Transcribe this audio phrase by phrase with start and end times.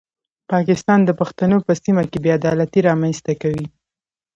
[0.51, 3.65] پاکستان د پښتنو سیمه کې بې عدالتي رامنځته کوي.